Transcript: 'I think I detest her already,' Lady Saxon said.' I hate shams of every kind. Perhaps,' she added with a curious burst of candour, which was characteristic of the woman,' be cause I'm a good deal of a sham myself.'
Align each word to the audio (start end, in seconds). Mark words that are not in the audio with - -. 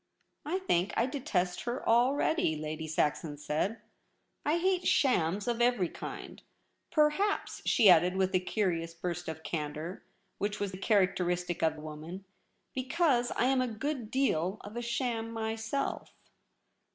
'I 0.53 0.57
think 0.57 0.95
I 0.97 1.05
detest 1.05 1.61
her 1.65 1.87
already,' 1.87 2.55
Lady 2.55 2.87
Saxon 2.87 3.37
said.' 3.37 3.79
I 4.47 4.57
hate 4.57 4.87
shams 4.87 5.47
of 5.47 5.61
every 5.61 5.89
kind. 5.89 6.41
Perhaps,' 6.89 7.61
she 7.67 7.87
added 7.87 8.15
with 8.17 8.33
a 8.33 8.39
curious 8.39 8.95
burst 8.95 9.27
of 9.27 9.43
candour, 9.43 10.01
which 10.39 10.59
was 10.59 10.71
characteristic 10.81 11.61
of 11.61 11.75
the 11.75 11.81
woman,' 11.81 12.25
be 12.73 12.83
cause 12.85 13.31
I'm 13.35 13.61
a 13.61 13.67
good 13.67 14.09
deal 14.09 14.57
of 14.61 14.75
a 14.75 14.81
sham 14.81 15.29
myself.' 15.29 16.11